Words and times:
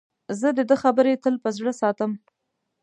زه 0.39 0.49
د 0.57 0.59
ده 0.69 0.75
خبرې 0.83 1.13
تل 1.23 1.35
په 1.43 1.49
زړه 1.57 1.71
ساتم. 1.81 2.11